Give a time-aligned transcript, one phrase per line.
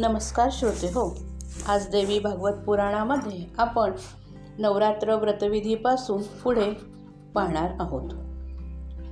[0.00, 1.14] नमस्कार श्रोते हो
[1.68, 3.90] आज देवी भागवत पुराणामध्ये आपण
[4.58, 6.70] नवरात्र व्रतविधीपासून पुढे
[7.34, 8.10] पाहणार आहोत.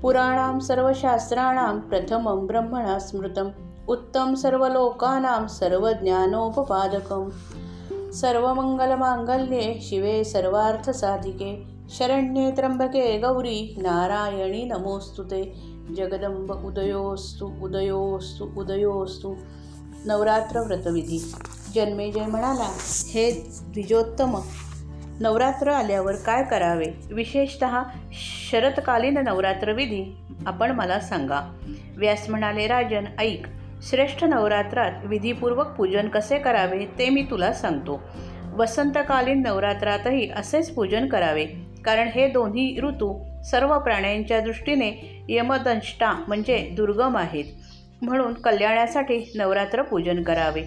[0.02, 3.48] पुराणां सर्वशास्त्राणां प्रथमं ब्रह्मणा स्मृतम
[3.88, 7.28] उत्तम सर्व लोकानां सर्वज्ञानोपपादकं
[8.10, 15.44] सर्वमंगलमांगल्ये शिवे सर्वार्थसाधिके शरण्ये त्र्यंबके गौरी नारायणी नमोस्तुते
[15.96, 19.34] जगदंब उदयोस्तु उदयोस्तु उदयोस्तु
[20.06, 21.32] नवरात्र व्रतविधी.
[21.74, 22.70] जन्मेजय म्हणाला
[23.12, 23.30] हे
[23.62, 24.40] द्विजोत्तम
[25.20, 26.84] नवरात्र आल्यावर काय करावे?
[27.10, 27.64] विशेषत
[28.50, 30.16] शरतकालीन नवरात्रविधी
[30.46, 31.40] आपण मला सांगा.
[31.96, 33.46] व्यास म्हणाले राजन ऐक.
[33.82, 38.00] श्रेष्ठ नवरात्रात विधीपूर्वक पूजन कसे करावे ते मी तुला सांगतो.
[38.56, 41.46] वसंतकालीन नवरात्रातही असेच पूजन करावे.
[41.84, 47.44] कारण हे दोन्ही ऋतू सर्व प्राण्यांच्या दृष्टीने यमदंष्टा म्हणजे दुर्गम आहेत.
[48.02, 50.62] म्हणून कल्याणासाठी नवरात्र पूजन करावे.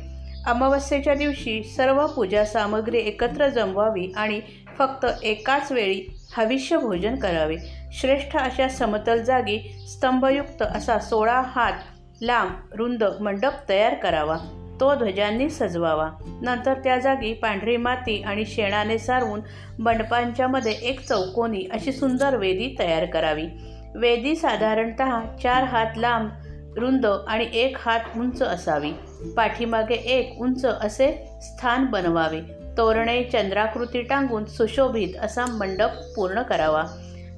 [0.48, 4.42] अमावस्येच्या दिवशी सर्व पूजा सामग्री एकत्र जमवावी आणि
[4.78, 7.56] फक्त एकाच वेळी हविष्य भोजन करावे.
[7.94, 11.74] श्रेष्ठ अशा समतल जागी स्तंभयुक्त असा सोळा हात
[12.22, 14.38] लांब रुंद मंडप तयार करावा.
[14.80, 16.10] तो ध्वजांनी सजवावा.
[16.42, 19.40] नंतर त्या जागी पांढरी माती आणि शेणाने सारवून
[19.80, 23.48] मंडपांच्या मध्ये एक चौकोनी अशी सुंदर वेदी तयार करावी.
[23.96, 25.02] वेदी साधारणत
[25.42, 26.30] चार हात लांब
[26.78, 28.92] रुंद आणि एक हात उंच असावी.
[29.38, 32.42] पाठीमागे एक उंच असे स्थान बनवावे.
[32.78, 36.84] तोरणे चंद्राकृती टांगून सुशोभित असा मंडप पूर्ण करावा.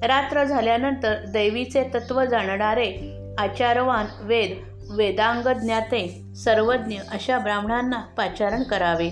[0.02, 4.50] रात्र झाल्यानंतर दैवीचे तत्व जाणणारे आचारवान वेद
[4.90, 9.10] वेदांग ज्ञाते सर्वज्ञ अशा ब्राह्मणांना पाचारण करावे.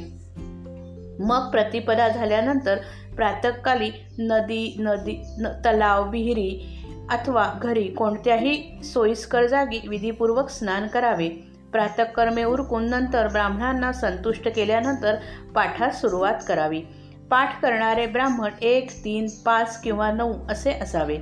[1.21, 2.79] मग प्रतिपदा झाल्यानंतर
[3.17, 6.79] प्रातकाली नदी नदी न तलाव विहिरी
[7.11, 11.29] अथवा घरी कोणत्याही सोयीस्कर जागी विधीपूर्वक स्नान करावे.
[11.73, 15.15] प्रातकर्मे उरकून नंतर ब्राह्मणांना संतुष्ट केल्यानंतर
[15.55, 16.83] पाठास सुरुवात करावी.
[17.31, 21.19] पाठ करणारे ब्राह्मण एक तीन पाच किंवा नऊ असे असावे.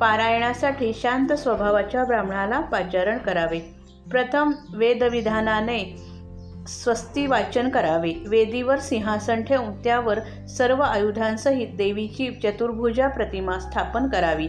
[0.00, 3.58] पारायणासाठी शांत स्वभावाच्या ब्राह्मणाला पाचारण करावे.
[4.10, 5.96] प्रथम वेदविधानाने
[6.68, 8.14] स्वस्ती वाचन करावे.
[8.28, 14.48] वेदीवर सिंहासन ठेवून त्यावर सर्व आयुधांसहित देवीची चतुर्भुजा प्रतिमा स्थापन करावी.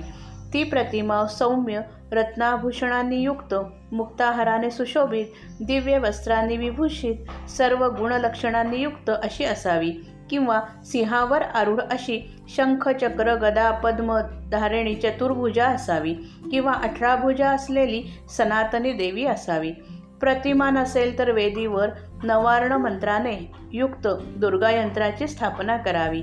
[0.58, 1.82] ती प्रतिमा सौम्य
[2.12, 3.56] रत्नाभूषणांनी युक्त
[3.92, 5.26] मुक्ताहाराने सुशोभित
[5.64, 9.92] दिव्य वस्त्रांनी विभूषित सर्व गुणलक्षणांनी युक्त अशी असावी
[10.30, 14.18] किंवा सिंहावर आरूढ अशी शंख चक्र गदा पद्म
[14.52, 16.14] धारिणी चतुर्भुजा असावी
[16.52, 18.04] किंवा अठरा भुजा असलेली
[18.38, 19.72] सनातनी देवी असावी.
[20.20, 21.90] प्रतिमा नसेल तर वेदीवर
[22.24, 24.08] नवार्ण मंत्राने युक्त
[24.38, 26.22] दुर्गायंत्राची स्थापना करावी.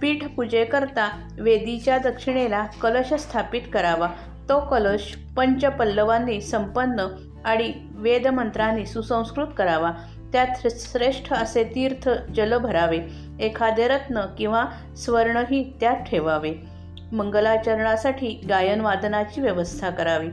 [0.00, 4.08] पीठ पूजेकरता वेदीच्या दक्षिणेला कलश स्थापित करावा.
[4.48, 7.06] तो कलश पंचपल्लवांनी संपन्न
[7.44, 9.92] आणि वेदमंत्रांनी सुसंस्कृत करावा.
[10.32, 12.98] त्यात श्रेष्ठ असे तीर्थ जल भरावे.
[13.40, 14.64] एखादे रत्न किंवा
[14.96, 16.54] स्वर्णही त्यात ठेवावे.
[17.12, 20.28] मंगलाचरणासाठी गायनवादनाची व्यवस्था करावी.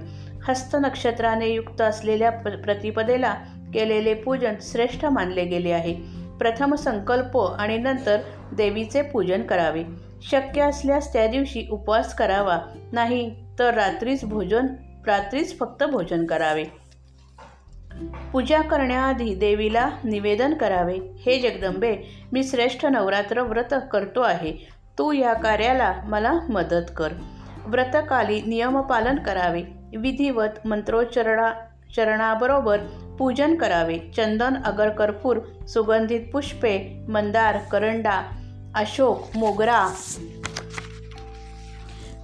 [0.48, 3.34] हस्त नक्षत्राने युक्त असलेल्या प्रतिपदेला
[3.74, 6.25] केलेले पूजन श्रेष्ठ मानले गेले आहे.
[6.40, 8.18] प्रथम संकल्प आणि नंतर
[8.54, 9.84] देवीचे पूजन करावे.
[10.22, 12.60] शक्य असल्यास त्या दिवशी उपवास करावा.
[12.92, 14.68] नाही तर रात्रीच भोजन
[15.08, 16.64] रात्रीच फक्त भोजन करावे.
[18.34, 20.98] पूजा करण्याआधी देवीला निवेदन करावे.
[21.26, 21.98] हे जगदंबे
[22.32, 24.54] मी श्रेष्ठ नवरात्र व्रत करतो आहे.
[25.00, 27.14] तू या कार्याला मला मदत कर
[27.66, 29.64] व्रतकाली नियमपालन करावे.
[29.98, 31.52] विधिवत मंत्रोच्चरणा
[31.96, 32.78] चरणाबरोबर
[33.20, 33.98] पूजन करावे.
[34.18, 35.38] चंदन अगर कर्पूर
[35.68, 38.22] सुगंधित पुष्पे मंदार करंडा
[38.76, 39.88] अशोक मोगरा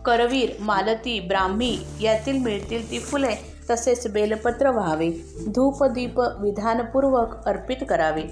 [0.05, 5.09] करवीर मालती ब्राह्मी यातील मिळतील ती फुले तसेच बेलपत्र व्हावे.
[5.47, 8.23] धूपदीप विधानपूर्वक अर्पित करावे.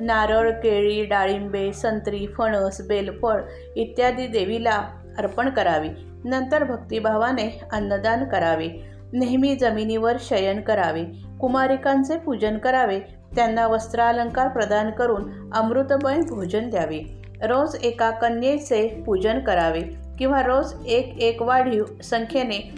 [0.00, 3.40] नारळ केळी डाळिंबे संत्री फणस बेलफळ
[3.76, 4.82] इत्यादी देवीला
[5.18, 5.88] अर्पण करावे.
[6.24, 8.68] नंतर भक्तिभावाने अन्नदान करावे.
[9.12, 11.04] नेहमी जमिनीवर शयन करावे.
[11.40, 13.00] कुमारिकांचे पूजन करावे
[13.36, 17.22] त्यांना वस्त्रालंकार प्रदान करून अमृतमय भोजन द्यावे.
[17.42, 19.80] रोज एका कन्येचे पूजन करावे
[20.18, 22.74] किंवा रोज एक एक वाढीव संख्येने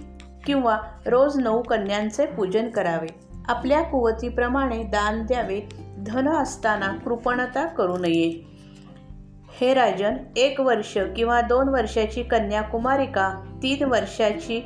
[0.46, 3.06] किंवा रोज नऊ कन्यांचे पूजन करावे.
[3.48, 5.60] आपल्या कुवतीप्रमाणे दान द्यावे.
[6.06, 8.50] धन असताना कृपणता करू नये.
[9.60, 14.64] हे राजन एक वर्ष किंवा दोन वर्षाची कन्याकुमारिका तीन वर्षाची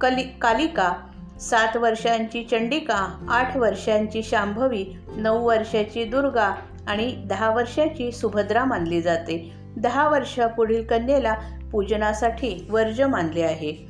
[0.00, 0.92] कली कालिका
[1.40, 4.84] सात वर्षांची चंडिका आठ वर्षांची शांभवी
[5.16, 6.54] नऊ वर्षाची दुर्गा
[6.86, 9.52] आणि दहा वर्षाची सुभद्रा मानली जाते.
[9.76, 11.34] दहा वर्षापुढील कन्येला
[11.72, 13.88] पूजनासाठी वर्ज मानले आहे.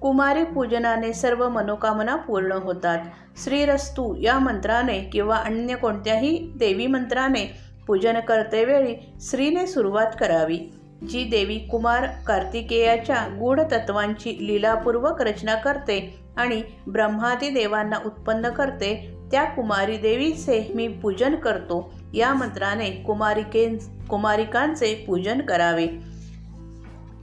[0.00, 2.98] कुमारी पूजनाने सर्व मनोकामना पूर्ण होतात.
[3.44, 7.56] श्रीरस्तू या मंत्राने किंवा अन्य कोणत्याही देवी मंत्राने
[7.86, 10.58] पूजन करतेवेळी स्त्रीने सुरुवात करावी.
[11.10, 18.94] जी देवी कुमार कार्तिकेयाच्या गूढ तत्वांची लीलापूर्वक रचना करते आणि ब्रह्मादी देवांना उत्पन्न करते
[19.30, 21.94] त्या कुमारी देवीचे मी पूजन करतो.
[22.14, 23.78] या मंत्राने कुमारिके
[24.08, 25.86] कुमारिकांचे पूजन करावे.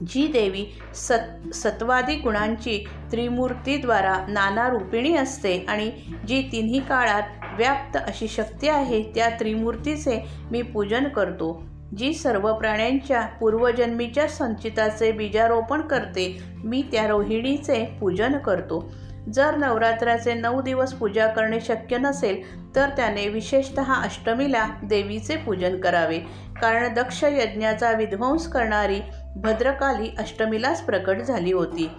[0.07, 0.65] जी देवी
[0.95, 5.92] सत् सत्वादी गुणांची त्रिमूर्तीद्वारा नाना रूपिणी असते आणि
[6.27, 7.24] जी तिन्ही काळात
[7.57, 11.63] व्याप्त अशी शक्ती आहे त्या त्रिमूर्तीचे मी पूजन करतो.
[11.97, 18.91] जी सर्व प्राण्यांच्या पूर्वजन्मीच्या संचिताचे बीजारोपण करते मी त्या रोहिणीचे पूजन करतो.
[19.33, 22.41] जर नवरात्राचे नऊ दिवस पूजा करणे शक्य नसेल
[22.75, 26.19] तर त्याने विशेषत अष्टमीला देवीचे पूजन करावे.
[26.61, 28.99] कारण दक्ष यज्ञाचा विध्वंस करणारी
[29.35, 31.89] भद्रकाली अष्टमीलाच प्रकट झाली होती.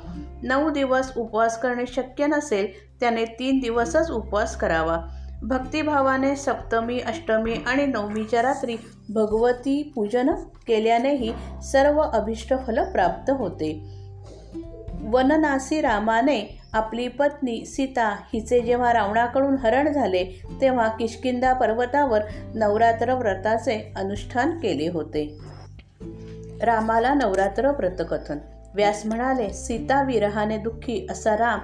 [0.43, 2.67] नऊ दिवस उपवास करणे शक्य नसेल
[3.01, 4.99] त्याने तीन दिवसच उपवास करावा.
[5.43, 8.77] भक्तिभावाने सप्तमी अष्टमी आणि नवमीच्या रात्री
[9.09, 10.31] भगवती पूजन
[10.67, 11.33] केल्यानेही
[11.63, 13.95] सर्व अभिष्टफल प्राप्त होते.
[15.03, 20.25] वननासी रामाने आपली पत्नी सीता हिचे जेव्हा रावणाकडून हरण झाले
[20.61, 22.21] तेव्हा किशकिंदा पर्वतावर
[22.55, 25.39] नवरात्र व्रताचे अनुष्ठान केले होते.
[26.63, 28.39] रामाला नवरात्र व्रतकथन.
[28.75, 31.59] व्यास म्हणाले सीता विरहाने दुःखी असा राम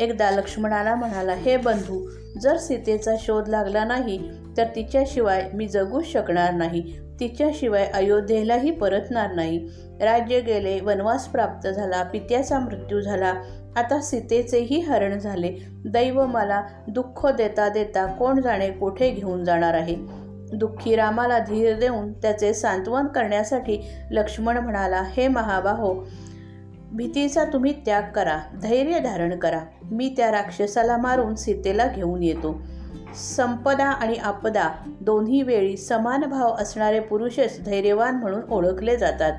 [0.00, 2.08] एकदा लक्ष्मणाला म्हणाला हे बंधू
[2.40, 4.18] जर सीतेचा शोध लागला नाही
[4.56, 6.82] तर तिच्याशिवाय मी जगूच शकणार नाही.
[7.20, 9.58] तिच्याशिवाय अयोध्येलाही परतणार नाही.
[10.00, 13.32] राज्य गेले वनवास प्राप्त झाला पित्याचा मृत्यू झाला.
[13.76, 15.52] आता सीतेचेही हरण झाले.
[15.86, 19.96] दैव मला दुःख देता देता कोण जाणे कोठे घेऊन जाणार आहे
[20.52, 23.78] दुःखी रामाला धीर देऊन त्याचे सांत्वन करण्यासाठी
[24.10, 25.94] लक्ष्मण म्हणाला हे महाबाहो
[26.92, 29.60] भीतीचा तुम्ही त्याग करा धैर्य धारण करा.
[29.90, 32.60] मी त्या राक्षसाला मारून सीतेला घेऊन येतो.
[33.36, 39.32] संपदा आणि आपदा दोन्ही वेळी समान भाव असणारे पुरुषच धैर्यवान म्हणून ओळखले जातात.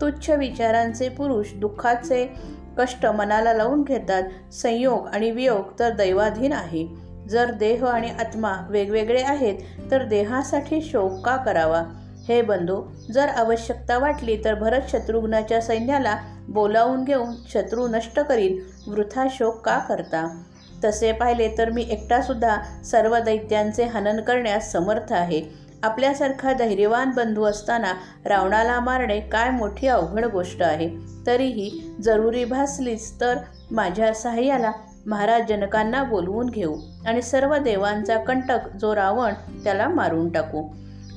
[0.00, 2.34] तुच्छ विचारांचे पुरुष दुःखाचे
[2.78, 4.22] कष्ट मनाला लावून घेतात.
[4.52, 7.04] संयोग आणि वियोग तर दैवाधीन आहे.
[7.28, 9.54] जर देह आणि आत्मा वेगवेगळे आहेत
[9.90, 11.82] तर देहासाठी शोक का करावा?
[12.28, 12.82] हे बंधू
[13.12, 16.16] जर आवश्यकता वाटली तर भरत शत्रुघ्नाच्या सैन्याला
[16.48, 18.58] बोलावून घेऊन शत्रू नष्ट करीन.
[18.90, 20.42] वृथा शोक का करता?
[20.84, 25.42] तसे पाहिले तर मी एकटासुद्धा सर्व दैत्यांचे हनन करण्यास समर्थ आहे.
[25.82, 27.92] आपल्यासारखा धैर्यवान बंधू असताना
[28.24, 30.90] रावणाला मारणे काय मोठी अवघड गोष्ट आहे.
[31.26, 33.34] तरीही जरुरी भासलीच तर
[33.70, 34.72] माझ्या सहाय्याला
[35.06, 36.76] महाराज जनकांना बोलवून घेऊ
[37.06, 39.32] आणि सर्व देवांचा कंटक जो रावण
[39.64, 40.62] त्याला मारून टाकू.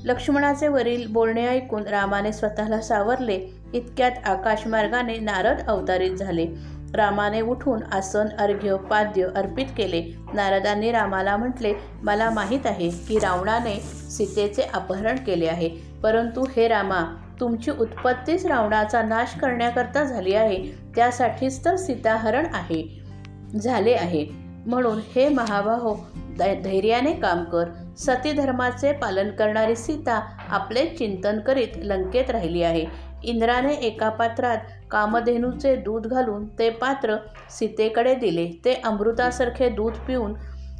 [0.07, 3.41] लक्ष्मणाचे वरील बोलणे ऐकून रामाने स्वतःला सावरले.
[3.73, 6.47] इतक्यात आकाशमार्गाने नारद अवतारित झाले.
[6.93, 10.03] रामाने उठून आसन अर्घ्य पाद्य अर्पित केले.
[10.33, 11.73] नारदांनी रामाला म्हटले
[12.03, 15.69] मला माहीत आहे की रावणाने सीतेचे अपहरण केले आहे.
[16.03, 20.71] परंतु हे रामा तुमची उत्पत्तीच रावणाचा नाश करण्याकरता झाली आहे.
[20.95, 23.01] त्यासाठीच तर सीताहरण आहे
[23.61, 24.27] झाले आहे.
[24.65, 25.97] म्हणून हे महाबाहो
[26.39, 27.65] धैर्याने काम कर.
[27.97, 32.85] सती धर्माचे पालन करणारी सीता आपले चिंतन करीत लंकेत राहिली आहे.
[33.23, 34.57] इंद्राने एका पात्रात
[34.91, 37.15] कामधेनूचे दूध घालून ते पात्र
[37.49, 38.51] सीतेकडे दिले.
[38.65, 40.33] ते अमृतासारखे दूध पिऊन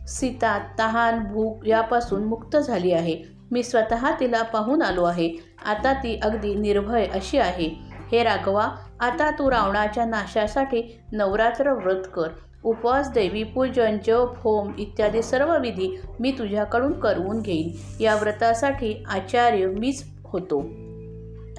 [0.08, 3.24] सीता तहान भूक यापासून मुक्त झाली आहे.
[3.52, 5.30] मी स्वतः तिला पाहून आलो आहे.
[5.66, 7.70] आता ती अगदी निर्भय अशी आहे.
[8.12, 8.70] हे राघवा
[9.00, 12.28] आता तू रावणाच्या नाशासाठी नवरात्र व्रत कर.
[12.64, 17.72] उपवास देवी पूजन जप होम इत्यादी सर्व विधी मी तुझ्याकडून करवून घेईन.
[18.04, 20.70] या व्रतासाठी आचार्य मीच होतो.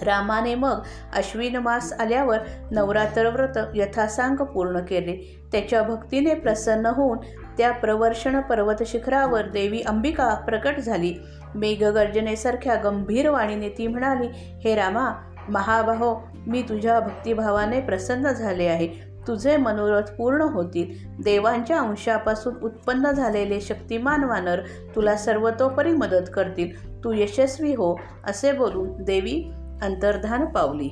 [0.02, 0.80] रामाने मग
[1.14, 2.38] अश्विन मास आल्यावर
[2.70, 5.40] नवरात्र व्रत यथासांग पूर्ण केले.
[5.52, 7.18] त्याच्या भक्तीने प्रसन्न होऊन
[7.58, 11.14] त्या प्रवर्षण पर्वत शिखरावर देवी अंबिका प्रकट झाली.
[11.54, 15.10] मेघगर्जनेसारख्या गंभीर वाणीने ती म्हणाली हे रामा
[15.48, 19.07] महाबाहो मी तुझ्या भक्तिभावाने प्रसन्न झाले आहे.
[19.28, 21.16] तुझे मनोरथ पूर्ण होतील.
[21.22, 24.60] देवांच्या अंशापासून उत्पन्न झालेले शक्तिमान वानर
[24.96, 26.98] तुला सर्वतोपरी मदत करतील.
[27.04, 30.90] तू यशस्वी हो असे बोलून देवी अंतर्धान पावली.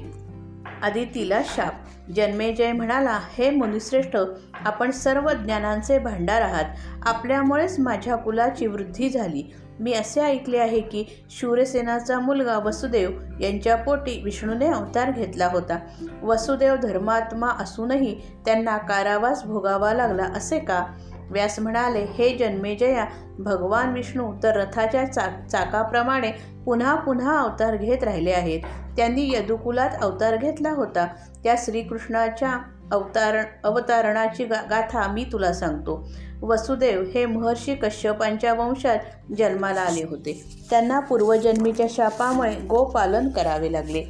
[0.82, 1.72] आदितीला शाप.
[2.16, 4.16] जन्मेजय म्हणाला हे मुनिश्रेष्ठ
[4.64, 6.64] आपण सर्व ज्ञानांचे भांडार आहात.
[7.02, 9.42] आपल्यामुळेच माझ्या कुलाची वृद्धी झाली.
[9.80, 15.78] मी असे ऐकले आहे की शूरसेनाचा मुलगा वसुदेव यांच्या पोटी विष्णूने अवतार घेतला होता.
[16.22, 20.86] वसुदेव धर्मात्मा असूनही त्यांना कारावास भोगावा लागला असे का?
[21.30, 23.04] व्यास म्हणाले हे जन्मेजया
[23.38, 26.30] भगवान विष्णू तर रथाच्या चा चाकाप्रमाणे
[26.66, 28.60] पुन्हा पुन्हा अवतार घेत राहिले आहेत.
[28.96, 31.06] त्यांनी यदुकुलात अवतार घेतला होता.
[31.44, 32.58] त्या श्रीकृष्णाच्या
[32.92, 36.08] अवतारण अवतारणाची गा गाथा मी तुला सांगतो.
[36.42, 38.98] वसुदेव हे महर्षी कश्यपांच्या वंशात
[39.38, 40.44] जन्माला आले होते.
[40.70, 44.04] त्यांना पूर्वजन्मीच्या शापामुळे गोपालन करावे लागले.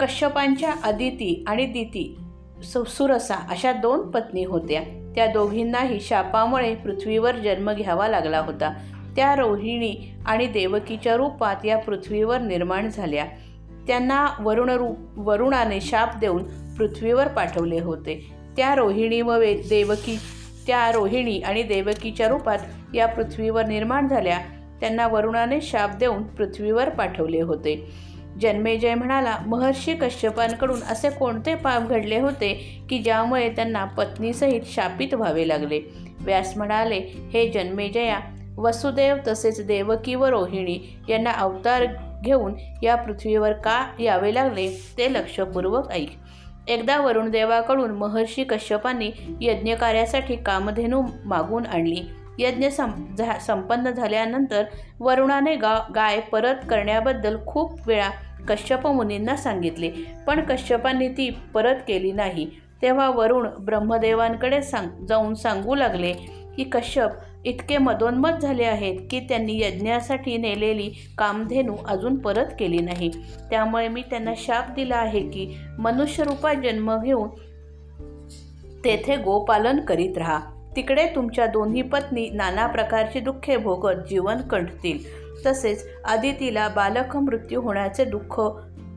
[0.00, 2.18] कश्यपांच्या अदिती आणि दिती
[2.64, 5.12] सुरसा अशा दोन पत्नी होत्या.
[5.14, 8.74] त्या दोघींनाही शापामुळे पृथ्वीवर जन्म घ्यावा लागला होता.
[9.16, 13.24] त्या रोहिणी आणि देवकीच्या रूपात या पृथ्वीवर निर्माण झाल्या.
[13.86, 16.44] त्यांना वरुण रूप वरुणाने शाप देऊन
[16.78, 18.30] पृथ्वीवर पाठवले होते.
[18.56, 20.18] त्या रोहिणी व देवकी
[20.66, 22.58] त्या रोहिणी आणि देवकीच्या रूपात
[22.94, 24.38] या पृथ्वीवर निर्माण झाल्या.
[24.80, 28.06] त्यांना वरुणाने शाप देऊन पृथ्वीवर पाठवले होते.
[28.40, 35.48] जन्मेजय म्हणाला महर्षी कश्यपांकडून असे कोणते पाप घडले होते की ज्यामुळे त्यांना पत्नीसहित शापित व्हावे
[35.48, 35.80] लागले?
[36.20, 38.18] व्यास म्हणाले हे जन्मेजया
[38.56, 40.78] वसुदेव तसेच देवकी व रोहिणी
[41.08, 41.84] यांना अवतार
[42.24, 42.52] घेऊन
[42.82, 44.68] या पृथ्वीवर का यावे लागले
[44.98, 46.10] ते लक्षपूर्वक ऐक.
[46.68, 52.02] एकदा वरुणदेवाकडून महर्षी कश्यपांनी यज्ञकार्यासाठी कामधेनू मागून आणली.
[52.38, 54.64] यज्ञ सं झा संपन्न झाल्यानंतर
[55.00, 58.10] वरुणाने गा गाय परत करण्याबद्दल खूप वेळा
[58.48, 59.90] कश्यप मुनींना सांगितले.
[60.26, 62.50] पण कश्यपांनी ती परत केली नाही.
[62.82, 66.12] तेव्हा वरुण ब्रह्मदेवांकडे सांग जाऊन सांगू लागले
[66.56, 67.10] की कश्यप
[67.46, 73.10] इतके मदोन्मत झाले आहेत की त्यांनी यज्ञासाठी नेलेली कामधेनू अजून परत केली नाही.
[73.50, 77.28] त्यामुळे मी त्यांना शाप दिला आहे की मनुष्यरूपात जन्म घेऊन
[78.84, 80.40] तेथे गोपालन करीत राहा.
[80.76, 84.98] तिकडे तुमच्या दोन्ही पत्नी नाना प्रकारची दुःखे भोगत जीवन कंठतील.
[85.46, 88.40] तसेच आदितीला बालक मृत्यू होण्याचे दुःख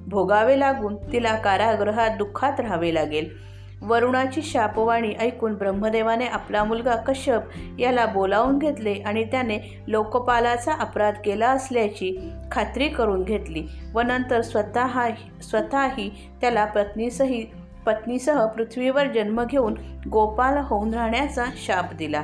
[0.08, 3.49] भोगावे लागून तिला कारागृहात दुःखात राहावे लागेल.
[3.82, 7.42] वरुणाची शापवाणी ऐकून ब्रह्मदेवाने आपला मुलगा कश्यप
[7.80, 15.10] याला बोलावून घेतले आणि त्याने लोकपालाचा अपराध केला असल्याची खात्री करून घेतली व नंतर स्वतः
[15.42, 17.46] स्वतःही त्याला पत्नीसही
[17.86, 19.76] पत्नीसह पृथ्वीवर जन्म घेऊन
[20.12, 22.22] गोपाल होऊन राहण्याचा शाप दिला.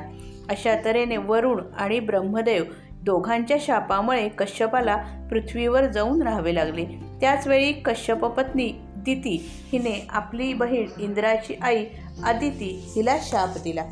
[0.50, 2.64] अशा तऱ्हेने वरुण आणि ब्रह्मदेव
[3.02, 4.96] दोघांच्या शापामुळे कश्यपाला
[5.32, 6.86] पृथ्वीवर जाऊन राहावे लागले.
[7.22, 8.72] त्याचवेळी कश्यप पत्नी
[9.06, 11.86] दिती हिने आपली बहीण इंद्राची आई
[12.24, 13.86] अदिती हिला शाप दिला.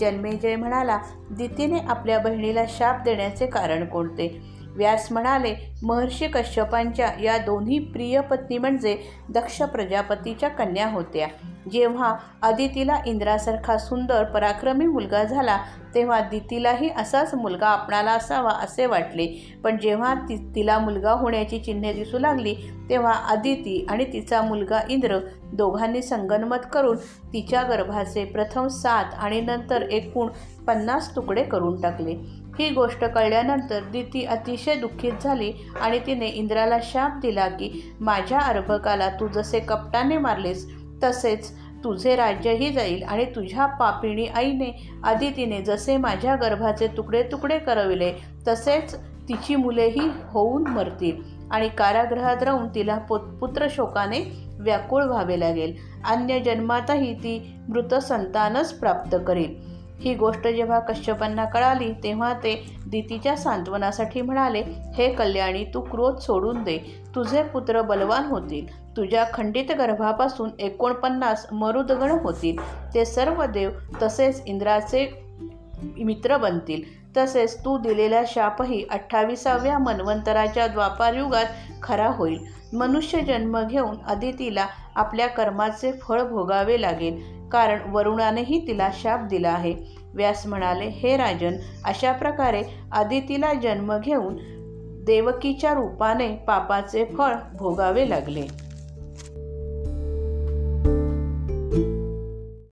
[0.00, 0.98] जन्मेजय म्हणाला
[1.30, 4.55] दितीने आपल्या बहिणीला शाप देण्याचे कारण कोणते?
[4.76, 8.96] व्यास म्हणाले महर्षी कश्यपांच्या या दोन्ही प्रिय पत्नी म्हणजे
[9.28, 11.26] दक्ष प्रजापतीच्या कन्या होत्या.
[11.72, 15.58] जेव्हा अदितीला इंद्रासारखा सुंदर पराक्रमी मुलगा झाला
[15.94, 19.26] तेव्हा दितीलाही असाच मुलगा आपणाला असावा असे वाटले.
[19.64, 22.54] पण जेव्हा ती तिला मुलगा होण्याची चिन्हे दिसू लागली
[22.90, 25.18] तेव्हा अदिती आणि तिचा मुलगा इंद्र
[25.52, 26.96] दोघांनी संगनमत करून
[27.32, 30.28] तिच्या गर्भाचे प्रथम सात आणि नंतर एकूण
[30.66, 32.14] पन्नास तुकडे करून टाकले.
[32.58, 39.08] ही गोष्ट कळल्यानंतर दिती अतिशय दुःखित झाली आणि तिने इंद्राला शाप दिला की माझ्या अर्भकाला
[39.08, 40.66] तू जसे कपटाने मारलेस
[41.04, 41.50] तसेच
[41.84, 44.70] तुझे राज्यही जाईल आणि तुझ्या पापिणी आईने
[45.04, 48.12] आदितीने जसे माझ्या गर्भाचे तुकडे तुकडे करविले
[48.48, 48.94] तसेच
[49.28, 52.98] तिची मुलेही होऊन मरतील आणि कारागृहात राहून तिला
[53.40, 54.20] पुत्र शोकाने
[54.60, 55.74] व्याकुळ व्हावे लागेल.
[56.04, 59.54] अन्य जन्मातही ती मृत संतानच प्राप्त करेल.
[60.00, 64.62] ही गोष्ट जेव्हा कश्यपांना कळाली तेव्हा ते दितीच्या सांत्वनासाठी म्हणाले
[64.94, 66.78] हे कल्याणी तू क्रोध सोडून दे.
[67.14, 68.96] तुझे पुत्र बलवान होतील.
[68.96, 72.56] तुझ्या खंडित गर्भापासून एकोणपन्नास मरुदगण होतील.
[72.94, 73.70] ते सर्व देव
[74.02, 75.22] तसेच इंद्राचे
[76.04, 76.82] मित्र बनतील.
[77.16, 81.46] तसेच तू दिलेला शापही अठ्ठावीसाव्या मन्वंतराच्या द्वापारयुगात
[81.82, 82.38] खरा होईल.
[82.72, 89.74] मनुष्य जन्म घेऊन अदितीला आपल्या कर्माचे फळ भोगावे लागेल कारण वरुणानेही तिला शाप दिला आहे.
[90.14, 94.36] व्यास म्हणाले हे राजन अशा प्रकारे आदितीला जन्म घेऊन
[95.04, 98.65] देवकीच्या रूपाने पापाचे फळ भोगावे लागले.